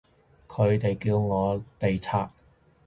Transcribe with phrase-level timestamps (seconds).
[0.47, 2.27] 佢哋叫我哋拆